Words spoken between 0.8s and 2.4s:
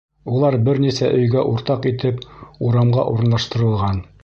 нисә өйгә уртаҡ итеп